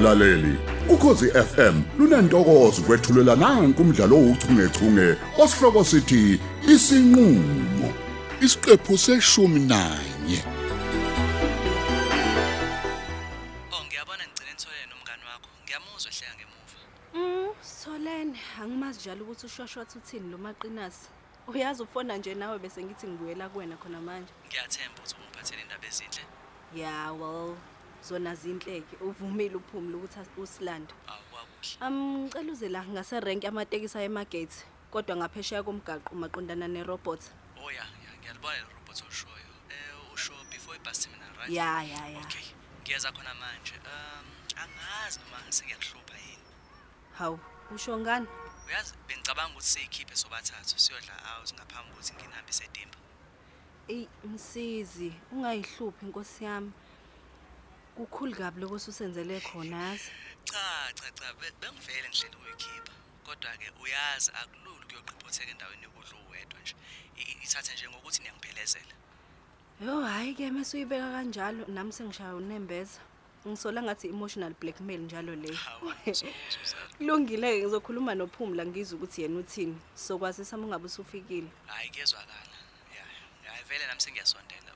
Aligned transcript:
mlaleli 0.00 0.58
ukhosi 0.88 1.30
FM 1.30 1.82
lunantokozo 1.98 2.82
kwethulela 2.82 3.36
nanku 3.36 3.82
umdlalo 3.82 4.16
ouchungechunge 4.16 5.16
osihloko 5.42 5.84
sithi 5.84 6.40
isinqulo 6.72 7.88
isiqephu 8.40 8.98
seshumi 8.98 9.60
nanye 9.60 10.40
Oh 13.72 13.82
ngiyabona 13.86 14.24
ngicela 14.28 14.50
nitholele 14.50 14.86
nomngane 14.90 15.24
wakho. 15.30 15.48
Ngiyamuzwa 15.64 16.10
ehleka 16.12 16.34
ngemuva. 16.36 16.78
Mm, 17.14 17.52
Solene, 17.62 18.38
angimazi 18.60 18.98
njalo 19.00 19.24
ukuthi 19.24 19.46
ushoshotha 19.46 19.98
uthini 19.98 20.30
lo 20.32 20.38
maqinasi. 20.38 21.08
Uyazi 21.48 21.82
ufona 21.82 22.16
nje 22.16 22.34
nawe 22.34 22.58
bese 22.58 22.82
ngithi 22.82 23.06
ngibuyela 23.06 23.48
kuwena 23.48 23.76
khona 23.76 24.00
manje. 24.00 24.32
Ngiyathemba 24.46 24.98
ukuthi 24.98 25.14
ungiphathele 25.20 25.62
indaba 25.62 25.86
ezinhle. 25.90 26.22
Yeah, 26.74 27.12
well, 27.20 27.56
zona 28.04 28.34
zinhleke. 28.34 28.96
Uvumile 29.00 29.54
uphumule 29.56 29.96
ukuthi 29.96 30.18
as- 30.20 30.36
usilande. 30.42 30.94
Awukwakuhle. 31.06 31.86
Um, 31.86 32.24
ngicela 32.24 32.52
uze 32.52 32.68
la 32.68 32.84
ngase 32.84 33.20
rank 33.20 33.44
amatekisi 33.44 33.98
ayemagate. 33.98 34.64
Kodwa 34.90 35.16
ngaphesheya 35.16 35.62
komgaqo 35.62 36.14
maqondana 36.14 36.68
nerobot. 36.68 37.20
Oh 37.62 37.70
ya, 37.70 37.84
ya 37.84 38.10
ngiyalibona 38.20 38.56
le 38.56 38.64
robot 38.74 39.02
oshoyo. 39.08 39.50
Eh 39.70 40.14
usho 40.14 40.32
before 40.50 40.76
ibus 40.76 40.98
terminal 40.98 41.30
right? 41.38 41.50
Yeah, 41.50 41.82
yeah, 41.82 42.08
yeah. 42.10 42.22
Okay. 42.24 42.44
Ngiyeza 42.82 43.12
khona 43.12 43.34
manje. 43.34 43.74
Um 43.86 44.26
angazi 44.62 45.20
noma 45.20 45.52
sengiyakuhlupha 45.52 46.16
yini. 46.18 46.42
Hawu, 47.18 47.38
usho 47.74 47.98
ngani? 47.98 48.26
Uyazi 48.66 48.94
bengicabanga 49.08 49.50
ukuthi 49.52 49.66
siyikhiphe 49.68 50.16
sobathathu 50.16 50.78
siyodla 50.78 51.14
out 51.38 51.54
ngaphambi 51.54 51.90
kokuthi 51.90 52.12
nginambise 52.14 52.64
edimba. 52.64 52.96
Ey, 53.88 54.06
msizi, 54.24 55.12
ungayihluphi 55.32 56.06
inkosi 56.06 56.44
yami. 56.44 56.72
Kukhulu 57.96 58.34
kabi 58.36 58.60
lokho 58.60 58.74
usenzele 58.74 59.40
khona 59.40 59.76
yazi. 59.88 60.10
Cha 60.44 60.92
cha 60.94 61.10
cha 61.18 61.32
be- 61.34 61.52
bengivele 61.60 62.08
ngihlele 62.08 62.36
ukuyikhipha. 62.36 62.92
Kodwa 63.24 63.50
ke 63.60 63.68
uyazi 63.82 64.30
akulula 64.40 64.84
kuyoqhiphotheka 64.88 65.50
endaweni 65.50 65.82
yokudla 65.82 66.16
uwedwa 66.28 66.60
nje. 66.60 66.74
I- 67.16 67.36
Ithathe 67.44 67.72
nje 67.74 67.88
ngokuthi 67.88 68.20
niyangiphelezela. 68.22 68.94
Yo 69.84 70.00
hayi 70.02 70.34
ke 70.34 70.50
mase 70.50 70.76
uyibeka 70.76 71.10
kanjalo 71.12 71.64
nami 71.68 71.92
sengishaya 71.92 72.34
unembeza. 72.34 73.00
Ngisola 73.46 73.82
ngathi 73.82 74.08
emotional 74.08 74.54
blackmail 74.60 75.00
njalo 75.00 75.34
le. 75.36 75.54
Hawu, 75.54 75.92
Suzana. 76.04 76.88
Kulungile 76.98 77.48
ke 77.52 77.62
ngizokhuluma 77.66 78.14
nophumla 78.14 78.66
ngizwe 78.66 78.96
ukuthi 78.98 79.22
yena 79.22 79.38
uthini. 79.40 79.76
Sokwazi 79.94 80.44
sami 80.44 80.64
ungabe 80.64 80.86
usufikile. 80.86 81.48
Hayi 81.66 81.88
kezwakala. 81.90 82.56
Ya, 82.96 83.04
ya 83.56 83.62
vele 83.68 83.86
nami 83.86 84.00
sengiyasondela. 84.00 84.70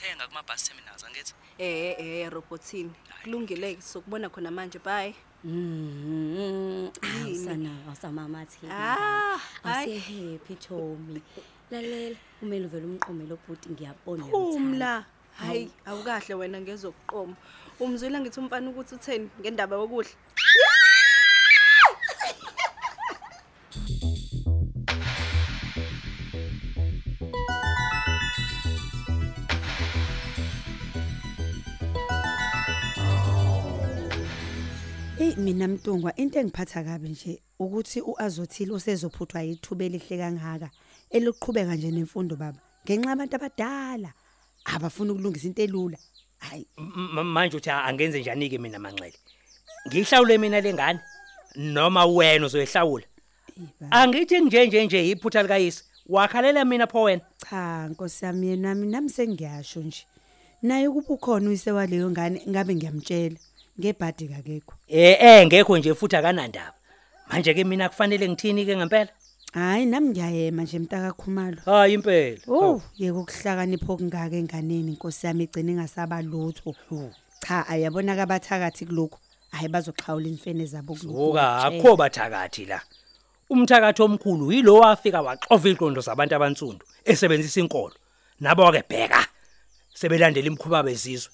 U- 0.00 0.02
Uthenga 0.02 0.26
kuma 0.28 0.42
bus 0.42 0.64
terminals 0.64 1.04
angithi? 1.04 1.34
Eh 1.58 1.94
eh 1.98 2.30
robotini. 2.30 2.90
Kulungile 3.24 3.74
ke 3.76 3.82
sokubona 3.82 4.28
khona 4.30 4.50
manje 4.50 4.78
bye. 4.78 5.14
Mhm. 5.44 6.90
Awusana 7.22 7.70
awusamamathi. 7.86 8.58
Ah, 8.70 9.38
hayi. 9.62 9.96
Asihappy 9.96 10.54
Tommy. 10.56 11.22
Lalela 11.70 12.16
umele 12.42 12.66
uvela 12.66 12.86
umqomelo 12.86 13.34
obhuti 13.34 13.68
ngiyabona 13.70 14.24
Phumla. 14.24 15.04
Hayi, 15.38 15.70
awukahle 15.86 16.34
wena 16.34 16.60
ngezokuqoma. 16.60 17.36
Umzwile 17.80 18.20
ngithi 18.20 18.40
umfana 18.40 18.70
ukuthi 18.70 18.94
utheni 18.94 19.28
ngendaba 19.40 19.76
yokudla. 19.76 20.10
Hey 35.30 35.36
mina 35.36 35.68
Mtungwa 35.68 36.16
into 36.16 36.40
engiphatha 36.40 36.84
kabi 36.84 37.08
nje 37.08 37.42
ukuthi 37.58 38.00
uAzothile 38.00 38.72
usezophuthwa 38.72 39.42
yithuba 39.42 39.84
elihle 39.84 40.18
kangaka 40.18 40.70
elokuqhubeka 41.10 41.74
nje 41.74 41.90
nemfundo 41.90 42.36
baba. 42.36 42.58
Ngenxa 42.84 43.12
abantu 43.12 43.36
abadala 43.36 44.12
abafuna 44.64 45.12
ukulungisa 45.12 45.46
into 45.46 45.62
elula. 45.62 45.98
Hayi. 46.38 46.66
Manje 46.76 47.56
uthi 47.56 47.70
angenze 47.70 48.20
njani 48.20 48.50
ke 48.50 48.58
mina 48.58 48.78
manxele? 48.78 49.18
Ngihlawule 49.86 50.38
mina 50.38 50.60
lengane 50.60 51.00
noma 51.56 52.06
wena 52.06 52.46
uzoyihlawula? 52.46 53.06
Angithi 53.90 54.40
nje 54.40 54.66
nje 54.66 54.84
nje 54.84 55.10
iphutha 55.10 55.42
likayise 55.42 55.84
wakhalela 56.06 56.64
mina 56.64 56.86
pho 56.86 57.02
wena? 57.02 57.22
Cha 57.50 57.88
nkosi 57.88 58.24
yami 58.24 58.46
yena 58.46 58.74
nami 58.74 59.10
sengiyasho 59.10 59.80
nje. 59.80 60.06
Naye 60.62 60.90
kuba 60.90 61.14
ukhona 61.14 61.48
uyise 61.48 61.70
waleyo 61.72 62.10
ngane 62.10 62.42
ngabe 62.48 62.74
ngiyamtshela. 62.74 63.38
Ngebhadi 63.80 64.28
kakekho 64.28 64.74
eh 64.88 65.16
eh 65.20 65.46
ngekho 65.46 65.78
nje 65.78 65.94
futhi 65.94 66.16
akanandaba 66.16 66.76
manje 67.28 67.54
ke 67.54 67.64
mina 67.64 67.88
kufanele 67.88 68.28
ngithini 68.28 68.66
ke 68.66 68.76
ngempela 68.76 69.08
hayi 69.52 69.86
nami 69.86 70.08
ngiyayema 70.08 70.62
nje 70.62 70.78
mtaka 70.78 71.12
khumalo 71.12 71.58
hayi 71.64 71.94
impela 71.94 72.38
Oh, 72.48 72.82
yeke 72.98 73.18
ukuhlakanipha 73.18 73.92
okungaka 73.92 74.36
enganeni 74.36 74.92
inkosi 74.92 75.26
yami 75.26 75.44
igcina 75.44 75.72
ingasaba 75.72 76.22
lutho. 76.22 76.74
Cha, 77.40 77.66
ayabona 77.68 78.16
kabathakathi 78.16 78.86
kuloko. 78.86 79.18
Hayi 79.50 79.68
bazoxhawula 79.68 80.28
imfene 80.28 80.66
zabo 80.66 80.94
kuloko. 80.94 81.30
Oka 81.30 81.56
akho 81.64 81.96
bathakathi 81.96 82.64
la. 82.66 82.80
Umthakathi 83.50 84.02
omkhulu 84.02 84.52
yilo 84.52 84.74
wafika 84.74 85.22
waxova 85.22 85.68
iqondo 85.68 86.00
zabantu 86.00 86.34
abansundu 86.34 86.86
esebenzisa 87.04 87.60
inkolo. 87.60 87.94
Nabo 88.40 88.70
ke 88.72 88.82
bheka. 88.88 89.26
Sebelandela 89.94 90.46
imkhuba 90.46 90.82
bezizwe. 90.82 91.32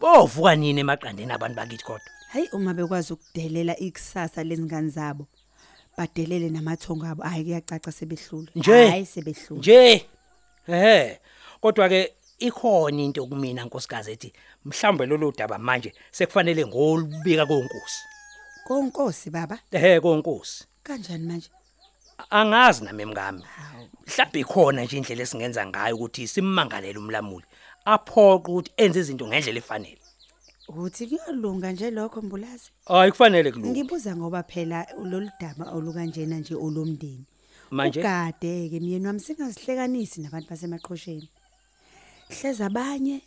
Bovuka 0.00 0.56
nini 0.56 0.80
emaqandeni 0.80 1.32
abantu 1.32 1.56
bakithi 1.56 1.84
kodwa. 1.84 2.10
Hayi 2.32 2.48
uma 2.52 2.74
bekwazi 2.74 3.12
ukudelela 3.12 3.76
ikusasa 3.76 4.44
lezingane 4.44 4.88
zabo. 4.88 5.26
Badelele 5.96 6.50
namathongo 6.50 7.06
abo. 7.06 7.22
Hayi 7.22 7.44
kuyacaca 7.44 7.92
sebehlule. 7.92 8.50
Hayi 8.64 9.06
sebehlule. 9.06 9.60
Nje. 9.60 10.06
Ehhe. 10.68 11.20
Kodwa 11.60 11.88
ke 11.88 12.14
ikhona 12.38 13.02
into 13.02 13.26
kumina 13.26 13.64
nkosikazi 13.64 14.12
ethi 14.12 14.32
mhlambe 14.64 15.06
lolu 15.06 15.32
daba 15.32 15.58
manje 15.58 15.92
sekufanele 16.10 16.66
ngolubika 16.66 17.46
konkosi. 17.46 18.02
Konkosi 18.64 19.30
baba. 19.30 19.58
Ehhe 19.70 20.00
konkosi. 20.00 20.64
Kanjani 20.82 21.26
manje? 21.26 21.50
Angazi 22.30 22.84
nami 22.84 23.04
mngami. 23.04 23.44
Mhlawumbe 24.06 24.40
ikhona 24.40 24.84
nje 24.84 24.96
indlela 24.96 25.22
esingenza 25.22 25.66
ngayo 25.66 25.96
ukuthi 25.96 26.28
simmangalele 26.28 26.98
umlamuli. 26.98 27.44
Aphoqa 27.84 28.48
ukuthi 28.52 28.72
enze 28.76 29.00
izinto 29.00 29.26
ngendlela 29.26 29.58
efanele. 29.58 29.98
Uthi 30.68 31.06
kuyalunga 31.06 31.72
nje 31.72 31.90
lokho 31.90 32.22
mbulazi. 32.22 32.70
Hayi 32.86 33.10
kufanele 33.10 33.52
kulunge. 33.52 33.70
Ngibuza 33.70 34.16
ngoba 34.16 34.42
phela 34.42 34.86
lolu 35.04 35.30
daba 35.40 35.72
olukanjena 35.72 36.38
nje 36.38 36.54
olomndeni. 36.54 37.24
Manje 37.70 38.00
Ugade 38.00 38.68
ke 38.70 38.80
myeni 38.80 39.06
wami 39.06 39.20
singazihlekanisi 39.20 40.20
nabantu 40.20 40.50
basemaqhosheni. 40.50 41.28
Hleza 42.28 42.66
abanye 42.66 43.20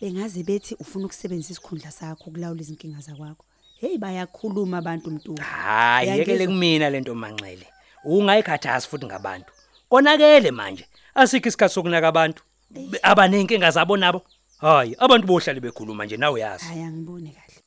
bengaze 0.00 0.42
bethi 0.42 0.74
ufuna 0.74 1.06
ukusebenzisa 1.06 1.52
isikhundla 1.52 1.90
sakho 1.90 2.30
ukulawula 2.30 2.60
izinkinga 2.60 3.00
zakwakho. 3.00 3.44
Hey 3.80 3.98
bayakhuluma 3.98 4.78
abantu 4.78 5.10
mntu. 5.10 5.34
hayi 5.40 6.08
yekele 6.08 6.32
Uyangizwa? 6.32 6.46
kumina 6.46 6.90
lento 6.90 7.14
manxele. 7.14 7.66
Ungayikhathazi 8.04 8.88
futhi 8.88 9.06
ngabantu. 9.06 9.52
Konakele 9.88 10.50
manje. 10.50 10.86
Asikho 11.14 11.48
isikhathi 11.48 11.74
sokunaka 11.74 12.08
abantu. 12.08 12.42
Be- 12.70 13.00
Abanenkinga 13.02 13.70
zabo 13.70 13.96
nabo. 13.96 14.22
Hayi 14.58 14.96
abantu 14.98 15.26
bohlali 15.26 15.60
bekhuluma 15.60 16.04
nje 16.04 16.16
nawe 16.16 16.40
yazi. 16.40 16.64
Hayi 16.64 16.82
angiboni 16.82 17.30
kahle. 17.36 17.60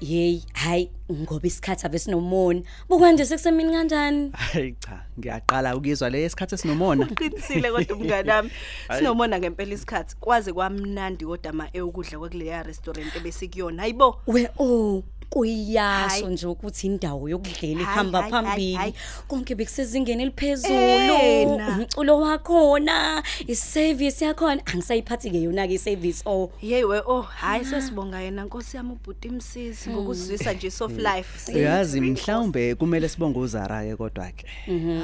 Hey, 0.00 0.42
hayi 0.62 0.90
ngoba 1.12 1.46
isikhathi 1.46 1.86
ave 1.86 1.98
sinomona. 1.98 2.62
Bukwanje 2.88 3.24
sekusemini 3.26 3.72
kanjani? 3.72 4.30
Hayi 4.32 4.74
cha, 4.80 5.04
ngiyaqala 5.18 5.76
ukuzwa 5.76 6.10
le 6.10 6.24
isikhathi 6.24 6.54
esinomona. 6.54 7.06
Qinisile 7.06 7.70
kodwa 7.70 7.96
umnganami. 7.96 8.50
Sinomona 8.98 9.38
ngempela 9.38 9.74
isikhathi. 9.74 10.16
Kwaze 10.20 10.52
kwamnandi 10.52 11.24
kodwa 11.24 11.52
ma 11.52 11.68
eyokudla 11.72 12.18
kwekuleya 12.18 12.62
restaurant 12.62 13.16
ebesikuyona. 13.16 13.82
Hayibo. 13.82 14.20
We 14.26 14.48
oh 14.58 15.02
kuyasho 15.32 16.08
Hayi. 16.08 16.26
nje 16.26 16.46
ukuthi 16.46 16.86
indawo 16.86 17.28
yokudlela 17.28 17.84
Hayi, 17.84 17.94
ihamba 17.94 18.20
hayi, 18.22 18.32
hayi, 18.32 18.44
phambili 18.44 18.74
hayi. 18.74 18.94
konke 19.28 19.54
bekusezingeni 19.54 20.22
eliphezulu 20.22 20.74
Ena. 20.74 21.68
umculo 21.68 22.20
wakhona 22.20 23.22
iservice 23.46 24.24
yakhona 24.24 24.66
angisayiphathi 24.66 25.30
ke 25.30 25.42
yona 25.42 25.66
ke 25.66 25.74
iservice 25.74 26.22
oh 26.26 26.50
Hey 26.60 26.84
we 26.84 27.00
oh 27.06 27.22
hayi 27.22 27.64
sesibonga 27.64 28.20
yena 28.20 28.44
Nkosi 28.44 28.76
yami 28.76 28.92
ubhuti 28.92 29.28
imsisi 29.28 29.90
ngokusizisa 29.90 30.51
nje 30.52 30.70
soft 30.70 30.98
life. 30.98 31.52
Uyazi 31.54 32.00
mhlawumbe 32.00 32.74
kumele 32.74 33.08
sibonge 33.08 33.38
uZara 33.38 33.84
ke 33.84 33.96
kodwa 33.96 34.30
ke. 34.32 34.46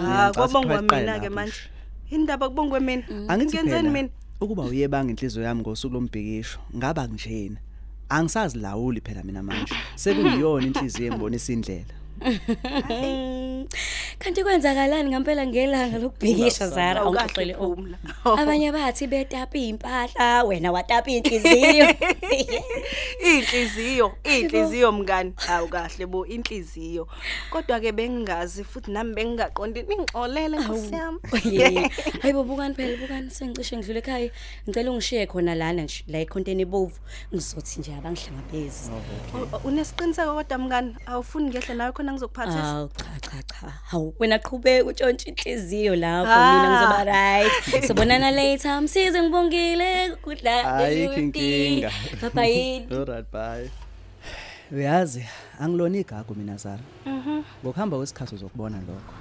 Ha 0.05 0.33
kwabongwa 0.35 0.83
Ngiyacabanga 0.83 0.97
mina 0.97 1.19
ke 1.19 1.25
lapho 1.25 1.35
manje. 1.35 1.53
nje. 1.53 2.17
Indaba 2.17 2.49
kubongwe 2.49 2.81
mina. 2.81 3.03
Angithi 3.29 3.57
Ngenzeni 3.57 3.71
phela 3.71 3.91
mina? 3.91 4.09
ukuba 4.41 4.63
uyebanga 4.63 5.11
inhliziyo 5.11 5.45
yami 5.45 5.61
ngosuku 5.61 5.95
lombhikisho 5.95 6.59
ngaba 6.77 7.07
njena. 7.07 7.57
Angisazilawuli 8.09 9.01
phela 9.01 9.23
mina 9.23 9.43
manje. 9.43 9.75
Sekuyiyona 9.95 10.67
inhliziyo 10.67 11.07
engibonisa 11.07 11.53
indlela. 11.53 11.95
Kanti 14.19 14.43
kwenzakalani 14.43 15.11
ngempela 15.11 15.47
ngelanga 15.47 15.99
lokubhikisha 15.99 16.69
Zara 16.69 17.01
Awukahle 17.01 17.55
awuxoxele 17.55 17.55
o. 17.57 17.75
phumla. 17.75 17.99
Abanye 18.25 18.73
bathi 18.73 19.07
betapa 19.07 19.59
impahla 19.59 20.45
wena 20.45 20.73
watapa 20.73 21.11
inhliziyo. 21.11 21.87
Inhliziyo, 23.29 24.13
inhliziyo 24.25 24.93
mngani. 24.93 25.33
Hawu 25.37 25.69
kahle 25.69 26.07
bo 26.07 26.27
inhliziyo. 26.27 27.09
Kodwa 27.51 27.81
ke 27.81 27.93
bengingazi 27.93 28.65
futhi 28.65 28.91
nami 28.91 29.15
bengingaqondi 29.15 29.83
ningixolele 29.83 30.59
Nkosi 30.59 30.95
yami. 30.95 31.19
Oye, 31.33 31.91
hayibo 32.23 32.45
bukani 32.45 32.75
phela 32.75 32.97
bukani 32.97 33.31
sengicishe 33.31 33.77
ngidlule 33.77 33.99
ekhaya. 33.99 34.31
Ngicela 34.69 34.91
ungishiye 34.91 35.27
khona 35.27 35.55
lana 35.55 35.83
nje 35.83 36.05
la 36.09 36.19
econteni 36.19 36.63
ebovu. 36.63 36.99
Ngizothi 37.35 37.81
nje 37.81 37.95
abangihlangabezi. 37.95 38.91
U- 39.35 39.57
u- 39.57 39.69
Unesiqiniseko 39.69 40.35
kodwa 40.35 40.59
mngani 40.59 40.95
awufuni 41.07 41.49
ngehle 41.51 41.75
nawe 41.75 41.93
khona 41.93 42.08
ngizokuphathisa. 42.13 42.65
Aw 42.65 42.89
cha 42.89 43.21
cha 43.31 43.43
cha. 43.43 43.69
Hawu 43.85 44.15
wena 44.19 44.39
qhubeka 44.39 44.85
utshontsha 44.85 45.29
inhliziyo 45.29 45.97
lapho 45.97 46.31
Ah. 46.33 46.53
mina 46.55 46.69
ngizoba 46.71 47.05
right. 47.05 47.53
Sobonana 47.89 48.31
later. 48.31 48.83
Msize 48.83 49.23
ngibongile 49.23 50.17
kudla. 50.17 50.77
Ayikho 50.77 51.15
inkinga. 51.15 51.91
Bye 52.21 52.31
bye. 52.35 52.87
Alright 52.99 53.27
bye. 53.33 53.71
Uyazi 54.73 55.25
angilona 55.61 55.99
igagu 55.99 56.35
mina 56.35 56.57
Zara. 56.57 56.83
Mhm. 57.07 57.43
Ngokuhamba 57.65 57.97
kwesikhathi 57.97 58.35
uzokubona 58.35 58.77
lokho. 58.79 59.13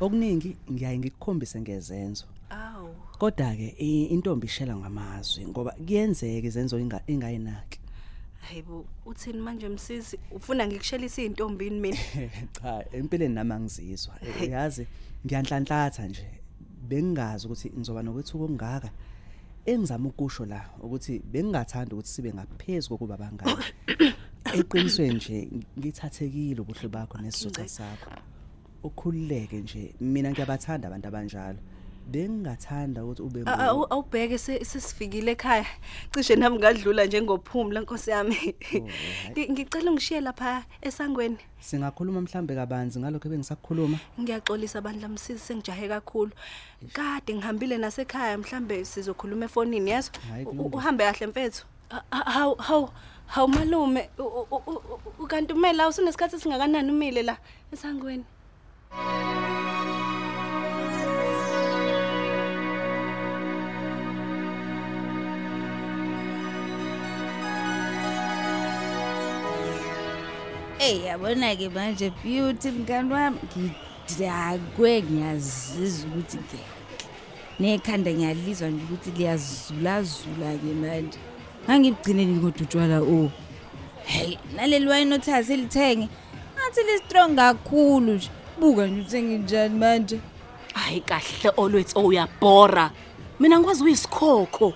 Okuningi 0.00 0.56
ngiyaye 0.72 0.98
ngikukhombise 0.98 1.60
ngezenzo. 1.60 2.24
Awu. 2.50 2.94
Kodwa 3.18 3.54
ke 3.56 3.74
i- 3.78 4.04
intombi 4.04 4.46
ishela 4.46 4.76
ngamazwi 4.76 5.46
ngoba 5.46 5.70
kuyenzeka 5.72 6.46
izenzo 6.46 6.78
inga- 6.78 7.02
ingayinaki. 7.06 7.77
Hayibo 8.38 8.86
uthini 9.06 9.38
manje 9.38 9.68
msisi 9.68 10.18
ufuna 10.30 10.66
ngikushelise 10.66 11.22
izintombini 11.22 11.80
mina. 11.80 11.96
Cha, 12.62 12.84
empeleni 12.92 13.34
nami 13.34 13.52
angizizwa. 13.52 14.14
Uyazi 14.42 14.86
ngiyanhlanhlatha 15.26 16.06
nje. 16.06 16.26
Bengingazi 16.88 17.46
ukuthi 17.46 17.70
ngizoba 17.70 18.02
nokwethuka 18.02 18.44
okungaka. 18.44 18.90
Engizama 19.66 20.08
ukusho 20.08 20.46
la 20.46 20.64
ukuthi 20.82 21.18
bengingathanda 21.18 21.94
ukuthi 21.94 22.08
sibe 22.08 22.32
ngaphezulu 22.32 22.98
kokuba 22.98 23.16
bangani. 23.16 23.64
Eqinisweni 24.58 25.14
nje 25.14 25.48
ngithathekile 25.78 26.60
ubuhle 26.60 26.88
bakho 26.88 27.18
nesizotha 27.18 27.68
sakho. 27.68 28.10
Ukhululeke 28.82 29.56
nje 29.60 29.94
mina 30.00 30.30
ngiyabathanda 30.30 30.88
abantu 30.88 31.08
abanjalo. 31.08 31.58
Bengingathanda 32.08 33.04
ukuthi 33.04 33.22
ube 33.22 33.42
A- 33.46 33.56
awu- 33.68 33.86
Awubheke 33.90 34.38
se- 34.38 34.64
sesifikile 34.64 35.32
ekhaya. 35.32 35.66
Cishe 36.14 36.36
nami 36.36 36.58
ngadlula 36.58 37.04
njengophumla 37.06 37.80
Nkosi 37.80 38.10
yami. 38.10 38.36
Ngi- 39.30 39.50
Ngicela 39.52 39.90
ungishiye 39.90 40.20
lapha 40.20 40.64
esangweni. 40.80 41.36
Singakhuluma 41.60 42.20
mhlambe 42.20 42.54
kabanzi 42.54 42.98
ngalokho 43.00 43.28
ebengisakukhuluma. 43.28 43.98
Ngiyaxolisa 44.20 44.80
bandla 44.80 45.08
msisi 45.08 45.38
sengijahe 45.38 45.88
kakhulu. 45.88 46.32
Kade 46.92 47.34
ngihambile 47.34 47.78
nasekhaya 47.78 48.38
mhlambe 48.38 48.84
sizokhuluma 48.84 49.44
efonini 49.44 49.90
yazo. 49.90 50.10
Hhayi, 50.30 50.44
U- 50.44 50.48
kulungile. 50.48 50.76
Uhambe 50.76 51.04
kahle 51.04 51.26
mfethu. 51.26 51.66
A- 51.90 52.02
a- 52.10 52.30
Hawu 52.30 52.54
hawu 52.54 52.88
hawu 53.26 53.48
malume 53.48 54.08
u- 54.18 54.22
u- 54.22 54.46
u- 54.50 54.72
u- 54.72 55.24
ukanti 55.24 55.52
umela 55.52 55.88
usunesikhathi 55.88 56.40
singakanani 56.40 56.90
umile 56.90 57.22
la 57.22 57.36
esangweni. 57.72 58.24
Hey 70.88 71.04
yabona 71.04 71.54
ke 71.54 71.68
manje 71.68 72.10
beauty 72.24 72.70
mngani 72.70 73.12
wami 73.12 73.38
ngidakwe 74.08 75.02
ngiyazizwa 75.02 76.10
ukuthi 76.10 76.36
ngeke. 76.36 76.58
Nekhanda 77.60 78.10
ngiyalizwa 78.12 78.68
nje 78.68 78.84
ukuthi 78.84 79.10
liyazula 79.10 80.02
zula 80.02 80.56
ke 80.56 80.72
manje. 80.82 81.18
Ngangibugcineni 81.64 82.40
kodwa 82.40 82.62
utshwala 82.62 83.00
o. 83.00 83.30
Hey 84.04 84.38
naleli 84.56 84.88
wine 84.88 85.14
othathe 85.14 85.56
lithenge. 85.56 86.08
Ngathi 86.56 86.80
li 86.82 86.98
strong 86.98 87.36
kakhulu 87.36 88.12
nje. 88.14 88.30
Buka 88.60 88.86
nje 88.86 89.00
uthenge 89.00 89.38
njani 89.38 89.78
manje. 89.78 90.20
hayi 90.74 91.00
kahle 91.00 91.52
olwethu 91.56 92.00
uyabhora 92.00 92.90
mina 93.40 93.58
ngikwazi 93.58 93.84
uyisikhokho 93.84 94.72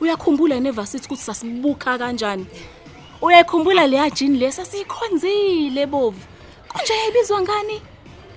uyakhumbula 0.00 0.60
nevasithi 0.60 1.06
ukuthi 1.06 1.22
sasibuka 1.22 1.98
kanjani 1.98 2.46
uyayikhumbula 3.22 3.86
leya 3.86 4.10
jini 4.10 4.38
lesa 4.38 4.64
siyikhonzile 4.64 5.86
bovu 5.86 6.20
konje 6.68 6.92
yayibizwa 6.92 7.42
ngani 7.42 7.82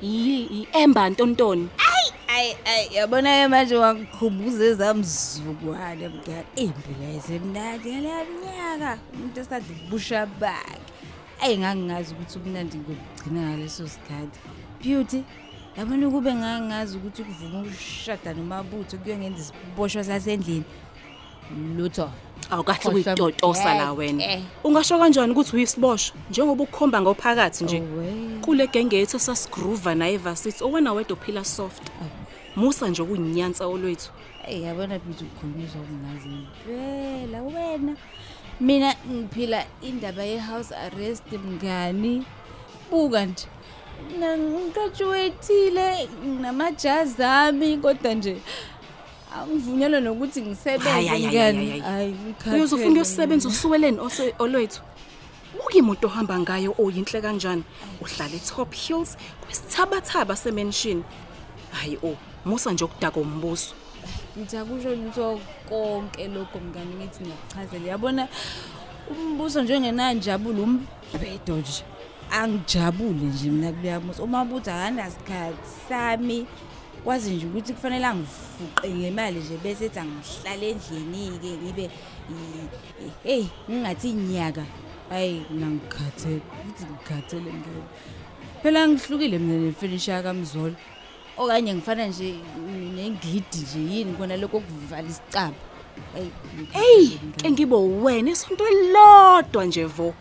yi 0.02 0.38
i-ember 0.60 1.10
ntontoni 1.12 1.70
Ay 2.34 2.56
ay 2.66 2.88
yabona 2.98 3.30
ke 3.30 3.48
manje 3.48 3.76
wangikhumbuza 3.78 4.66
ezamzukwane 4.66 6.08
mngani. 6.10 6.50
Impilo 6.56 7.04
yayisemnandi 7.06 7.90
ngaleya 7.94 8.26
minyaka 8.26 8.92
umuntu 9.14 9.38
esadla 9.42 9.74
ubusha 9.86 10.26
bakhe. 10.42 10.82
Ay 11.44 11.54
ngangingazi 11.58 12.10
ukuthi 12.14 12.36
ubunandi 12.40 12.78
ngokugcina 12.78 13.40
ngaleso 13.42 13.88
sikhathi. 13.94 14.40
Beauty 14.82 15.20
yabona 15.78 16.10
kube 16.10 16.32
ngangazi 16.34 16.98
ukuthi 16.98 17.22
ukuvuma 17.22 17.60
ukushada 17.62 18.34
nomabutho 18.34 18.98
kuyongenza 18.98 19.40
isiboshwa 19.44 20.04
sasendlini. 20.04 20.66
Lutho. 21.78 22.10
Awukahle 22.52 22.80
Khohlwa 22.80 23.00
ukuyitotosa 23.14 23.74
la 23.74 23.94
ngeke. 23.94 23.98
wena. 24.00 24.42
ungasho 24.64 24.98
kanjani 25.00 25.32
ukuthi 25.32 25.56
uyisiboshwa 25.56 26.16
njengoba 26.30 26.64
ukukhomba 26.64 27.02
ngophakathi 27.02 27.64
nje 27.64 27.82
Owe. 27.82 28.40
kule 28.42 28.68
genge 28.68 28.98
yethu 28.98 29.20
sasigroova 29.20 29.96
naye 29.96 30.14
evasithi 30.14 30.64
owena 30.64 30.94
wedwa 30.94 31.18
uphila 31.18 31.44
soft. 31.46 31.84
Musa 32.56 32.88
nje 32.90 33.04
kuyinyansa 33.04 33.66
olwethu. 33.68 34.12
Hey 34.46 34.62
yabona 34.62 35.00
bithi 35.00 35.24
ukukhulunyiswa 35.24 35.82
kungazi 35.82 36.30
impela 36.30 37.42
wena 37.42 37.96
mina 38.60 38.96
ngiphila 39.12 39.66
indaba 39.82 40.24
ye 40.24 40.40
house 40.40 40.76
arrest 40.76 41.24
mngani? 41.32 42.24
Buka 42.92 43.26
nje. 43.26 43.48
Mina 44.12 44.38
ngigraduateile 44.38 46.10
namajazi 46.42 47.24
ami 47.24 47.78
kodwa 47.78 48.14
nje 48.14 48.38
angivunyelwe 49.36 50.00
nokuthi 50.02 50.42
ngisebenze 50.42 50.90
Hayi, 50.90 51.08
hayi, 51.08 51.24
hayi, 51.24 51.36
ngani 51.38 51.58
hayi, 51.58 51.70
hayi. 51.70 51.82
hayi 51.82 52.12
ngikhathele 52.12 52.56
uyozofuna 52.58 52.92
uyosebenza 52.94 53.48
mina. 53.50 53.58
usuweleni 53.58 53.98
ose- 54.00 54.34
olwethu? 54.40 54.82
Buka 55.58 55.74
imoto 55.78 56.08
ohamba 56.08 56.40
ngayo 56.40 56.76
oyinhle 56.78 57.22
kanjani? 57.22 57.64
Uhlala 58.02 58.36
e-top 58.36 58.74
hills 58.74 59.18
kwisithabathaba 59.46 60.36
semenshini 60.36 61.04
hayi 61.72 61.98
o 62.04 62.16
musa 62.46 62.72
nje 62.72 62.84
okudaka 62.86 63.20
umbuso. 63.20 63.74
Ngithi 64.38 64.58
akusho 64.58 64.96
lutho 64.96 65.40
konke 65.70 66.28
lokho 66.28 66.60
mngani 66.60 66.96
ngithi 66.96 67.24
ngiyakuchazela. 67.24 67.88
Yabona 67.92 68.28
umbuso 69.12 69.62
njengenanjabulo 69.64 70.64
umbhedo 70.64 71.58
nje. 71.58 71.84
Angijabule 72.32 73.26
nje 73.30 73.50
mina 73.50 73.72
kuleya 73.72 74.00
muso 74.00 74.24
uma 74.24 74.46
buthi 74.46 74.70
akanasikhathi 74.70 75.70
sami. 75.90 76.46
Kwazi 77.04 77.32
nje 77.32 77.46
ukuthi 77.46 77.74
kufanele 77.74 78.06
angifuqe 78.06 78.90
ngemali 78.90 79.40
nje 79.40 79.58
bese 79.64 79.86
ethi 79.86 80.00
angihlale 80.00 80.70
endlini-ke 80.72 81.50
ngibe 81.62 81.90
heyi 83.24 83.50
ngingathi 83.70 84.10
inyaka. 84.10 84.64
Hayi 85.10 85.42
mina 85.50 85.68
ngikhathele 85.68 86.42
ukuthi 86.60 86.84
ngikhathele 86.92 87.54
ngeke. 87.54 87.84
Phela 88.62 88.88
ngihlukile 88.88 89.38
mina 89.40 89.66
nefinisha 89.66 90.14
yakamzolo 90.14 90.76
okanye 91.38 91.74
ngifana 91.74 92.08
nje 92.08 92.36
nengidi 92.96 93.60
nje 93.64 93.80
yini 93.80 94.14
kona 94.14 94.38
lokho 94.38 94.60
kuvala 94.60 95.10
isicaba? 95.10 95.56
Eyi 96.16 97.20
ngikhathele 97.20 97.38
ke 97.42 97.52
ngibo 97.52 97.78
wena 98.04 98.32
isonto 98.32 98.64
elodwa 98.68 99.66
nje 99.66 99.86
vo. 99.86 100.14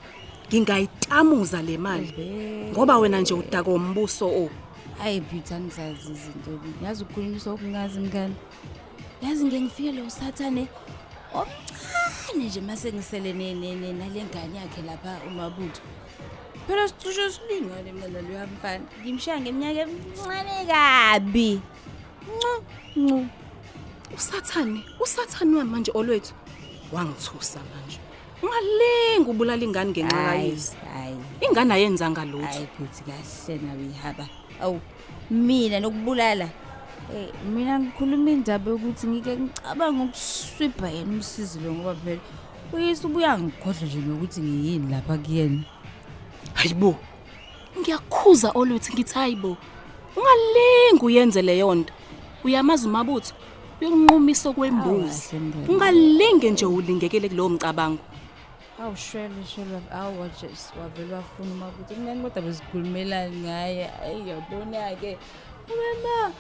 Ngingayitamuza 0.49 1.63
le 1.63 1.79
mali. 1.79 2.13
Ngoba 2.71 2.99
wena 2.99 3.21
nje 3.21 3.35
udaka 3.35 3.71
umbuso 3.71 4.27
o. 4.29 4.51
hayi 4.99 5.21
beauty 5.21 5.55
angizazi 5.55 6.13
izinto 6.13 6.51
ngiyazi 6.51 7.03
ukukhulunyiswa 7.03 7.53
okungazi 7.53 7.99
mngani 8.01 8.35
yazi 9.23 9.45
ngeke 9.45 9.61
ngifike 9.61 9.93
lo 9.93 10.11
sathane 10.11 10.69
omncane 11.35 12.45
nje 12.47 12.61
mase 12.61 12.93
ngisele 12.93 13.33
ne- 13.33 13.55
ne- 13.55 13.75
ne- 13.75 13.93
nale 13.93 14.25
ngane 14.25 14.59
yakhe 14.59 14.83
lapha 14.83 15.19
umabutho. 15.27 15.81
Phela 16.67 16.89
sicishe 16.89 17.31
silingane 17.31 17.93
mina 17.93 18.09
nalo 18.09 18.33
yamfana 18.35 18.85
ngimshaya 19.03 19.41
ngeminyaka 19.41 19.81
emincane 19.81 20.55
kabi. 20.71 21.61
Ncu 22.37 22.53
ncu. 22.97 23.27
Usathane 24.17 24.85
usathane 25.01 25.57
wami 25.57 25.71
manje 25.71 25.91
olwethu. 25.95 26.35
Wangithusa 26.93 27.61
manje. 27.71 27.99
Ungalinga 28.43 29.31
ubulala 29.31 29.65
ingane 29.65 29.91
ngenxa 29.91 30.17
hayi 30.17 30.51
kayisi 30.51 30.77
hayi. 30.95 31.17
Ingane 31.41 31.75
ayenzanga 31.75 32.25
lutho. 32.25 32.47
Hayi 32.47 32.67
futhi 32.77 33.03
kahle 33.07 33.59
nawe 33.67 33.85
ihaba. 33.95 34.27
Awu 34.63 34.81
mina 35.31 35.81
nokubulala 35.81 36.49
eh 37.15 37.29
mina 37.55 37.79
ngikhuluma 37.81 38.31
indaba 38.31 38.71
yokuthi 38.71 39.07
ngike 39.07 39.37
ngicabanga 39.37 40.03
ukuswibha 40.05 40.89
yena 40.91 41.13
umsizi 41.13 41.61
lo 41.61 41.73
ngoba 41.73 41.95
phela 41.95 42.21
uyise 42.73 43.07
ubuya 43.07 43.39
ngikhohlwa 43.39 43.87
nje 43.87 43.99
nokuthi 43.99 44.41
ngiyini 44.41 44.91
lapha 44.93 45.19
kuyena. 45.19 45.63
Hayibo 46.55 46.97
ngiyakukhuza 47.79 48.51
olwethi 48.55 48.93
ngithi 48.93 49.15
hayibo 49.15 49.57
ungalingi 50.17 51.05
uyenze 51.05 51.43
leyo 51.43 51.75
nto. 51.75 51.93
Uyamazi 52.45 52.89
umabutho 52.89 53.35
uyokunqumisa 53.81 54.53
kwembuzi 54.53 55.23
Awu, 55.23 55.31
kahle 55.31 55.41
mngani. 55.41 55.69
ungalinge 55.69 56.51
nje 56.51 56.67
ulingekele 56.67 57.29
kulowo 57.29 57.49
mcabango. 57.49 58.03
Awu 58.81 58.97
shwele 58.97 59.45
shwele 59.47 59.81
awu 59.93 60.21
waje 60.21 60.49
wavele 60.81 61.15
wafuna 61.15 61.53
uma 61.53 61.69
ukuthi 61.69 61.95
mngani 61.95 62.23
kodwa 62.23 62.43
bezikhulumelani 62.43 63.37
ngaye? 63.37 63.91
Ayi 64.03 64.29
yabona-ke 64.29 65.19
umema 65.69 66.33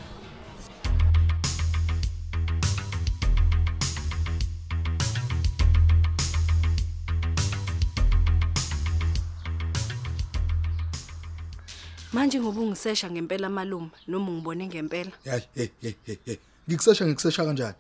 manje 12.13 12.41
ngoba 12.41 12.61
ungisesha 12.61 13.11
ngempela 13.11 13.49
malume 13.49 13.91
noma 14.09 14.31
ungibone 14.31 14.67
ngempela? 14.67 15.11
Hayi 15.25 15.43
hey 15.55 15.69
hey 15.83 15.95
hey 16.07 16.17
hey. 16.25 16.37
Ngikusesha 16.69 17.07
ngikusesha 17.07 17.45
kanjani? 17.45 17.75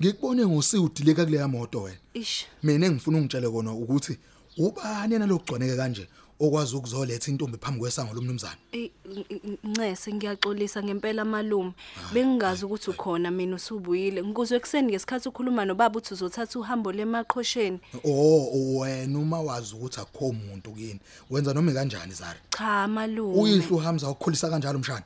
Ngikubone 0.00 0.46
ngosiudileka 0.46 1.24
kuleya 1.24 1.48
moto 1.48 1.82
wena. 1.82 1.98
ish 2.14 2.46
Mina 2.62 2.86
engifuna 2.86 3.18
ungitshele 3.18 3.48
kona 3.50 3.72
ukuthi 3.72 4.18
ubani 4.58 5.12
yena 5.12 5.26
lokugconeke 5.26 5.76
kanje 5.76 6.06
okwazi 6.40 6.76
ukuzoletha 6.76 7.30
intombi 7.30 7.58
phambi 7.58 7.80
kwesango 7.80 8.14
lomnumzane. 8.14 8.56
Eh, 8.72 8.90
n- 9.06 9.24
n- 9.30 9.58
Ncese 9.64 10.12
ngiyaxolisa 10.14 10.82
ngempela 10.82 11.24
malume 11.24 11.72
bengingazi 12.12 12.64
ukuthi 12.64 12.90
ukhona 12.90 13.30
mina 13.30 13.56
usubuyile 13.56 14.22
ngikuzwe 14.22 14.56
ekseni 14.56 14.88
ngesikhathi 14.92 15.28
ukhuluma 15.28 15.64
nobaba 15.64 15.98
uthi 15.98 16.14
uzothatha 16.14 16.58
uhambo 16.58 16.92
lemaqhosheni 16.92 17.78
Oh 18.04 18.78
wena 18.80 19.18
uma 19.18 19.40
wazi 19.40 19.74
ukuthi 19.74 20.00
akukho 20.00 20.26
umuntu 20.26 20.70
kini 20.72 21.00
wenza 21.30 21.54
noma 21.54 21.72
kanjani 21.72 22.12
Zara. 22.12 22.38
cha 22.50 22.88
malume 22.88 23.40
Uyihlo 23.40 23.76
uHamza 23.76 24.10
ukukhulisa 24.10 24.50
kanjalo 24.50 24.78
mshana. 24.78 25.02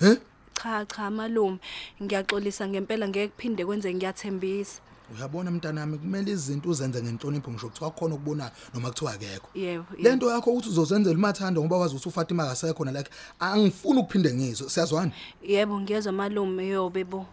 He? 0.00 0.16
Cha 0.64 0.86
cha 0.86 1.10
malume 1.10 1.58
ngiyaxolisa 2.02 2.68
ngempela 2.68 3.08
ngeke 3.08 3.28
kuphinde 3.28 3.64
kwenze 3.64 3.94
ngiyathembisa 3.94 4.80
Uyabona 5.14 5.50
mntanami 5.50 5.98
kumele 5.98 6.32
izinto 6.32 6.70
uzenze 6.70 7.02
ngenhlonipho 7.02 7.50
ngisho 7.50 7.68
kuthiwa 7.68 7.90
khona 7.90 8.14
ukubonayo 8.14 8.50
noma 8.74 8.88
kuthiwa 8.88 9.12
akekho. 9.12 9.48
yebo 9.54 9.84
yebo. 9.92 10.02
Lento 10.02 10.30
yakho 10.30 10.50
ukuthi 10.50 10.68
uzozenzela 10.68 11.16
umathanda 11.16 11.60
ngoba 11.60 11.76
wazi 11.76 11.94
ukuthi 11.94 12.08
uFatima 12.08 12.42
akasekho 12.42 12.84
na 12.84 12.92
like 12.92 13.10
angifuni 13.40 14.00
ukuphinde 14.00 14.34
ngizwe 14.34 14.70
siyazwana. 14.70 15.12
yebo 15.42 15.80
ngiyezwa 15.80 16.12
malume 16.12 16.68
yobe 16.68 17.04
bo 17.04 17.26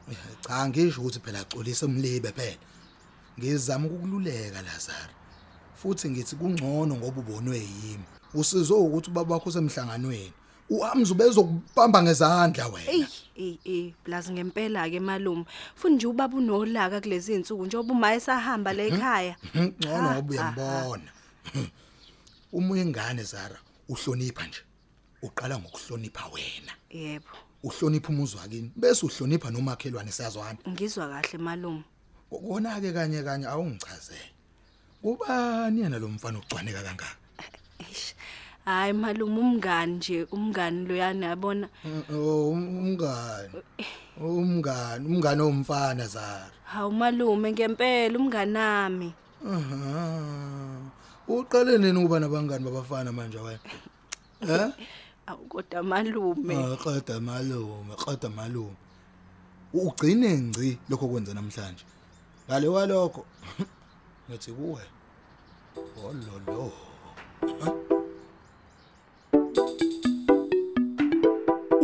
Cha 0.48 0.68
ngisho 0.70 1.02
ukuthi 1.02 1.20
phela 1.20 1.40
axolise 1.40 1.86
umlibe 1.86 2.32
phela. 2.32 2.58
Ngizama 3.40 3.88
ukukululeka 3.88 4.62
Lazaro. 4.62 5.14
Futhi 5.76 6.10
ngithi 6.10 6.36
kungcono 6.36 6.96
ngoba 6.96 7.20
ubonwe 7.22 7.58
yimi. 7.58 8.06
Usizwe 8.34 8.78
ukuthi 8.78 9.10
ubaba 9.10 9.34
wakho 9.36 9.52
semhlanganweni. 9.52 10.34
Uhamza 10.70 11.12
ubezokubamba 11.14 12.04
ngezandla 12.04 12.66
Ey, 12.66 12.72
wena. 12.72 13.08
ey, 13.36 13.58
ey, 13.66 13.94
blazi 14.06 14.32
ngempela 14.32 14.90
ke 14.90 15.00
malume. 15.00 15.46
Futhi 15.76 15.94
nje 15.96 16.08
ubaba 16.08 16.38
unolaka 16.38 17.02
kulezi 17.02 17.34
insuku 17.34 17.66
njengoba 17.66 17.94
uma 17.94 18.14
esahamba 18.14 18.74
la 18.74 18.84
ekhaya. 18.84 19.36
Ngcono 19.56 19.96
Ha, 20.08 20.14
ngoba 20.16 20.36
ha, 20.36 20.44
ha. 20.44 20.52
uyambona. 20.56 21.12
Uma 22.54 22.74
uyingane 22.74 23.24
Zara 23.24 23.58
uhlonipha 23.90 24.48
nje. 24.48 24.60
Uqala 25.22 25.60
ngokuhlonipha 25.60 26.26
wena. 26.34 26.74
Yebo, 26.90 27.28
Uhlonipha 27.64 28.10
umuzi 28.10 28.38
wakini 28.38 28.72
bese 28.76 29.06
uhlonipha 29.06 29.52
nomakhelwane 29.52 30.12
siyazwana. 30.12 30.58
ngizwa 30.70 31.10
kahle 31.10 31.38
malume. 31.44 31.84
Kona 32.30 32.80
ke 32.82 32.92
kanye 32.94 33.24
kanye 33.24 33.46
awungichazele. 33.48 34.32
Kubani 35.02 35.82
yena 35.82 36.00
lo 36.00 36.08
mfana 36.08 36.40
ugcwaneka 36.40 36.82
kangaka? 36.82 37.16
Eish. 38.66 38.66
Hayi 38.66 38.94
malume 38.94 39.40
umngani 39.40 39.96
nje, 39.96 40.28
umngani 40.32 40.86
loyana 40.88 41.26
yabona. 41.28 41.70
Oh 42.14 42.52
umngani. 42.52 43.50
Umngani, 44.20 45.06
umngani 45.08 45.42
omfana 45.42 46.08
Zara. 46.08 46.52
Hawu 46.66 46.92
malume 46.92 47.52
ngempela 47.52 48.18
umngani 48.20 48.52
nami. 48.54 49.14
Aha. 49.46 50.92
Uqale 51.28 51.78
nini 51.78 52.00
ukuba 52.00 52.20
nabangani 52.20 52.66
babafana 52.66 53.12
manje 53.12 53.38
wena? 53.38 53.60
Eh? 54.42 54.72
Awu 55.28 55.46
kodwa 55.46 55.84
malume. 55.84 56.56
Ah, 56.56 56.76
qeda 56.78 57.20
malume, 57.20 57.94
qeda 57.96 58.30
malume. 58.30 58.76
Ugcine 59.74 60.38
ngci 60.38 60.78
lokho 60.90 61.08
kwenza 61.08 61.34
namhlanje. 61.34 61.86
Ngale 62.48 62.68
walokho. 62.68 63.26
Ngathi 64.30 64.52
kuwe. 64.52 64.82
Ololo. 66.06 66.72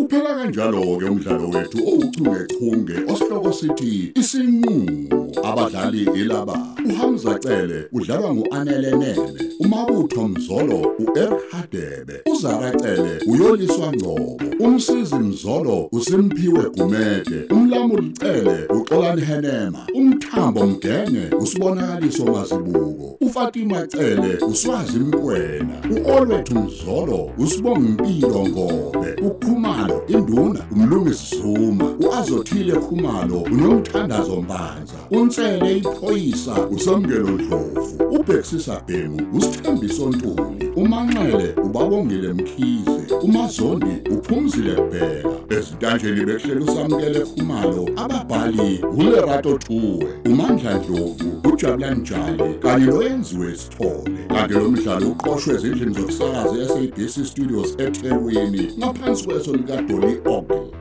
Uphela 0.08 0.36
kanjalo 0.36 0.98
ke 1.00 1.06
umdlalo 1.06 1.48
wethu 1.54 1.80
ouchungechunge 1.92 2.96
osihloko 3.12 3.52
sithi 3.60 4.12
isinqulo 4.16 5.20
abadlali 5.44 6.02
ilaba 6.22 6.58
uHamza 6.90 7.40
Cele 7.40 7.80
udlalwa 7.92 8.36
nguAnele 8.36 8.92
Nene 8.92 9.42
umabutho 9.60 10.28
Mzolo 10.28 10.80
uEric 11.00 11.52
Hadebe 11.52 12.16
uZara 12.32 12.72
Cele 12.72 13.14
uyoliswa 13.28 13.92
Ngcobo 13.94 14.47
umsizi 14.60 15.16
Mzolo 15.16 15.90
uSimphiwe 15.92 16.70
Gumede 16.78 17.46
umlamuli 17.52 18.12
Cele 18.12 18.68
uXolani 18.70 19.22
Henema 19.22 19.88
umthambo 19.96 20.66
Mgenge 20.66 21.36
usibonakaliso 21.40 22.26
Masibuko 22.26 23.18
uFatima 23.22 23.88
Cele 23.88 24.38
uswazi 24.50 25.00
Mkwena 25.00 25.82
uOlwethu 26.06 26.56
Mzolo 26.60 27.32
usibonga 27.38 27.88
impilo 27.88 28.48
ngobe 28.48 29.14
ukhumalo 29.22 30.04
induna 30.08 30.60
umlungisi 30.72 31.36
Zuma 31.36 31.96
uazothile 32.00 32.74
khumalo 32.74 33.42
unomthandazo 33.42 34.42
Mbanza 34.42 34.94
unsele 35.12 35.78
iphoyisa 35.78 36.68
usamkelo 36.68 37.38
Dlovu 37.38 38.20
ubhexisa 38.20 38.82
Bhemu 38.88 39.28
usithembiso 39.34 40.10
Ntuli. 40.10 40.67
Umanxele 40.78 41.56
ubabongile 41.64 42.34
Mkhize 42.34 43.16
umazondi 43.24 44.12
uphumzile 44.12 44.76
Bheka. 44.76 45.30
Ezitanjeni 45.50 46.26
behlelo 46.26 46.66
usamkele 46.66 47.20
khumalo 47.20 47.90
ababhali 47.96 48.86
uLerato 48.98 49.58
Thuwe 49.58 50.08
uMandla 50.26 50.80
Dlovu 50.80 51.42
uJabulani 51.54 52.02
Njali 52.02 52.54
kanye 52.62 52.86
noyenziwe 52.86 53.56
Sithole. 53.56 54.18
Kanti 54.28 54.54
lo 54.54 54.72
mdlalo 54.72 55.08
uqoqwwe 55.08 55.56
ezindlini 55.56 55.94
zokusakaza 55.94 56.58
eSABC 56.64 57.26
Studios 57.26 57.76
eThekwini 57.78 58.72
ngaphansi 58.78 59.26
kweso 59.26 59.54
lika 59.54 59.82
Dolly 59.82 60.18
Ogle 60.26 60.77